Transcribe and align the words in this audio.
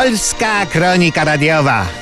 Polska 0.00 0.64
Kronika 0.64 1.24
Radiowa. 1.24 1.99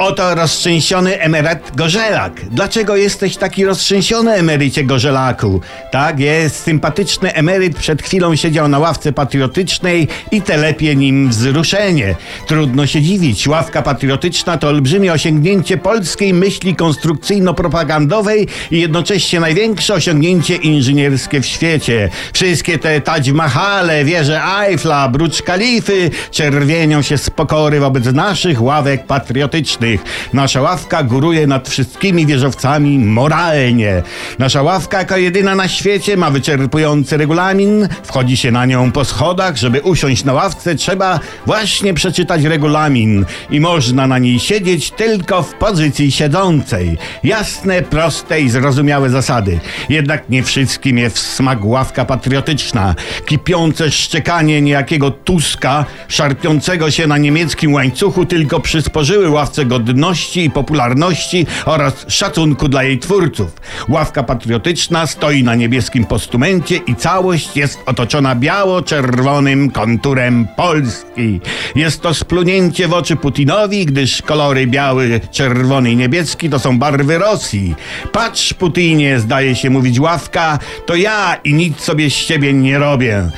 Oto 0.00 0.34
roztrzęsiony 0.34 1.20
emeryt 1.20 1.58
Gorzelak. 1.76 2.32
Dlaczego 2.50 2.96
jesteś 2.96 3.36
taki 3.36 3.64
roztrzęsiony, 3.64 4.32
emerycie 4.32 4.84
Gorzelaku? 4.84 5.60
Tak 5.92 6.20
jest, 6.20 6.56
sympatyczny 6.56 7.34
emeryt 7.34 7.76
przed 7.76 8.02
chwilą 8.02 8.36
siedział 8.36 8.68
na 8.68 8.78
ławce 8.78 9.12
patriotycznej 9.12 10.08
i 10.30 10.42
telepie 10.42 10.96
nim 10.96 11.28
wzruszenie. 11.28 12.14
Trudno 12.46 12.86
się 12.86 13.02
dziwić, 13.02 13.48
ławka 13.48 13.82
patriotyczna 13.82 14.58
to 14.58 14.68
olbrzymie 14.68 15.12
osiągnięcie 15.12 15.78
polskiej 15.78 16.34
myśli 16.34 16.74
konstrukcyjno-propagandowej 16.74 18.46
i 18.70 18.80
jednocześnie 18.80 19.40
największe 19.40 19.94
osiągnięcie 19.94 20.56
inżynierskie 20.56 21.40
w 21.40 21.46
świecie. 21.46 22.08
Wszystkie 22.32 22.78
te 22.78 23.00
Taj 23.00 23.32
Mahale, 23.32 24.04
wieże 24.04 24.40
Eiffla, 24.60 25.08
Brucz 25.08 25.42
Kalify 25.42 26.10
czerwienią 26.30 27.02
się 27.02 27.18
z 27.18 27.30
pokory 27.30 27.80
wobec 27.80 28.04
naszych 28.04 28.62
ławek 28.62 29.06
patriotycznych. 29.06 29.89
Nasza 30.32 30.60
ławka 30.60 31.02
góruje 31.02 31.46
nad 31.46 31.68
wszystkimi 31.68 32.26
wieżowcami 32.26 32.98
moralnie. 32.98 34.02
Nasza 34.38 34.62
ławka 34.62 34.98
jako 34.98 35.16
jedyna 35.16 35.54
na 35.54 35.68
świecie 35.68 36.16
ma 36.16 36.30
wyczerpujący 36.30 37.16
regulamin. 37.16 37.88
Wchodzi 38.02 38.36
się 38.36 38.50
na 38.50 38.66
nią 38.66 38.92
po 38.92 39.04
schodach. 39.04 39.56
Żeby 39.56 39.80
usiąść 39.80 40.24
na 40.24 40.32
ławce 40.32 40.74
trzeba 40.74 41.20
właśnie 41.46 41.94
przeczytać 41.94 42.42
regulamin 42.44 43.24
i 43.50 43.60
można 43.60 44.06
na 44.06 44.18
niej 44.18 44.40
siedzieć 44.40 44.90
tylko 44.90 45.42
w 45.42 45.54
pozycji 45.54 46.12
siedzącej. 46.12 46.98
Jasne, 47.24 47.82
proste 47.82 48.40
i 48.40 48.50
zrozumiałe 48.50 49.10
zasady. 49.10 49.60
Jednak 49.88 50.30
nie 50.30 50.42
wszystkim 50.42 50.98
jest 50.98 51.18
w 51.18 51.20
smak 51.20 51.64
ławka 51.64 52.04
patriotyczna. 52.04 52.94
Kipiące 53.26 53.90
szczekanie 53.90 54.62
niejakiego 54.62 55.10
Tuska, 55.10 55.84
szarpiącego 56.08 56.90
się 56.90 57.06
na 57.06 57.18
niemieckim 57.18 57.74
łańcuchu 57.74 58.24
tylko 58.24 58.60
przysporzyły 58.60 59.30
ławce 59.30 59.64
godności 59.80 60.44
i 60.44 60.50
popularności 60.50 61.46
oraz 61.64 62.06
szacunku 62.08 62.68
dla 62.68 62.82
jej 62.82 62.98
twórców. 62.98 63.60
Ławka 63.88 64.22
patriotyczna 64.22 65.06
stoi 65.06 65.42
na 65.42 65.54
niebieskim 65.54 66.04
postumencie 66.04 66.76
i 66.76 66.94
całość 66.94 67.56
jest 67.56 67.78
otoczona 67.86 68.34
biało-czerwonym 68.34 69.70
konturem 69.70 70.48
Polski. 70.56 71.40
Jest 71.74 72.00
to 72.00 72.14
splunięcie 72.14 72.88
w 72.88 72.92
oczy 72.92 73.16
Putinowi, 73.16 73.86
gdyż 73.86 74.22
kolory 74.22 74.66
biały, 74.66 75.20
czerwony 75.30 75.92
i 75.92 75.96
niebieski 75.96 76.50
to 76.50 76.58
są 76.58 76.78
barwy 76.78 77.18
Rosji. 77.18 77.74
Patrz, 78.12 78.54
Putinie, 78.54 79.20
zdaje 79.20 79.54
się 79.54 79.70
mówić 79.70 80.00
ławka, 80.00 80.58
to 80.86 80.94
ja 80.94 81.36
i 81.44 81.54
nic 81.54 81.80
sobie 81.80 82.10
z 82.10 82.14
ciebie 82.14 82.52
nie 82.52 82.78
robię. 82.78 83.30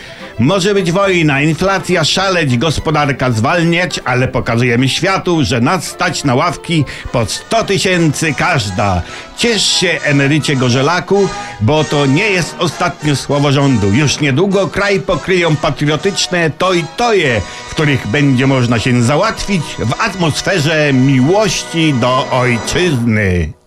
Może 0.42 0.74
być 0.74 0.92
wojna, 0.92 1.42
inflacja 1.42 2.04
szaleć, 2.04 2.58
gospodarka 2.58 3.30
zwalniać, 3.30 4.00
ale 4.04 4.28
pokazujemy 4.28 4.88
światu, 4.88 5.44
że 5.44 5.60
nas 5.60 5.84
stać 5.84 6.24
na 6.24 6.34
ławki 6.34 6.84
po 7.12 7.26
100 7.26 7.64
tysięcy 7.64 8.34
każda. 8.34 9.02
Ciesz 9.36 9.66
się, 9.66 9.98
emerycie 10.04 10.56
Gorzelaku, 10.56 11.28
bo 11.60 11.84
to 11.84 12.06
nie 12.06 12.30
jest 12.30 12.56
ostatnie 12.58 13.16
słowo 13.16 13.52
rządu. 13.52 13.92
Już 13.92 14.20
niedługo 14.20 14.68
kraj 14.68 15.00
pokryją 15.00 15.56
patriotyczne 15.56 16.50
to 16.50 16.72
i 16.72 16.84
toje, 16.96 17.40
w 17.68 17.70
których 17.70 18.06
będzie 18.06 18.46
można 18.46 18.78
się 18.78 19.02
załatwić 19.02 19.62
w 19.78 20.00
atmosferze 20.00 20.92
miłości 20.92 21.94
do 21.94 22.30
ojczyzny. 22.30 23.61